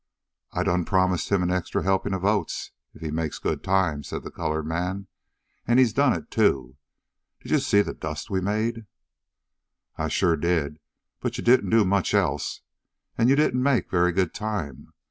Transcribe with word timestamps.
"I 0.51 0.63
done 0.63 0.83
promise 0.83 1.29
him 1.31 1.43
an 1.43 1.51
extra 1.51 1.83
helpin' 1.83 2.15
ob 2.15 2.25
oats 2.25 2.71
ef 2.95 3.01
he 3.03 3.11
make 3.11 3.39
good 3.39 3.63
time," 3.63 4.01
said 4.01 4.23
the 4.23 4.31
colored 4.31 4.65
man. 4.65 5.05
"An' 5.67 5.77
he 5.77 5.85
done 5.93 6.13
it, 6.13 6.31
too. 6.31 6.75
Did 7.39 7.51
yo' 7.51 7.59
see 7.59 7.83
de 7.83 7.93
dust 7.93 8.27
we 8.27 8.41
made?" 8.41 8.87
"I 9.97 10.07
sure 10.07 10.37
did, 10.37 10.79
but 11.19 11.37
you 11.37 11.43
didn't 11.43 11.69
do 11.69 11.85
much 11.85 12.15
else. 12.15 12.61
And 13.15 13.29
you 13.29 13.35
didn't 13.35 13.61
make 13.61 13.91
very 13.91 14.11
good 14.11 14.33
time. 14.33 14.91